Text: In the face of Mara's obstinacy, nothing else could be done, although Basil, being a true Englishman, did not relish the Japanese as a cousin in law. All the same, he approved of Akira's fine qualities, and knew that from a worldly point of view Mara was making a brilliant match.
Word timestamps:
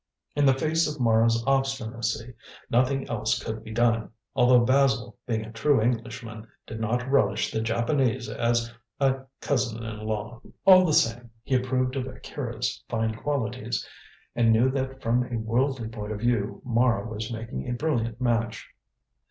In 0.35 0.47
the 0.47 0.55
face 0.55 0.87
of 0.87 0.99
Mara's 0.99 1.43
obstinacy, 1.45 2.33
nothing 2.71 3.07
else 3.07 3.37
could 3.37 3.63
be 3.63 3.69
done, 3.71 4.09
although 4.35 4.65
Basil, 4.65 5.15
being 5.27 5.45
a 5.45 5.51
true 5.51 5.79
Englishman, 5.79 6.47
did 6.65 6.79
not 6.79 7.07
relish 7.07 7.51
the 7.51 7.61
Japanese 7.61 8.27
as 8.27 8.73
a 8.99 9.19
cousin 9.41 9.83
in 9.83 9.99
law. 9.99 10.41
All 10.65 10.87
the 10.87 10.93
same, 10.93 11.29
he 11.43 11.53
approved 11.53 11.95
of 11.95 12.07
Akira's 12.07 12.83
fine 12.89 13.13
qualities, 13.13 13.87
and 14.35 14.51
knew 14.51 14.71
that 14.71 15.03
from 15.03 15.23
a 15.31 15.37
worldly 15.37 15.87
point 15.87 16.11
of 16.11 16.21
view 16.21 16.63
Mara 16.65 17.07
was 17.07 17.31
making 17.31 17.69
a 17.69 17.73
brilliant 17.73 18.19
match. 18.19 18.71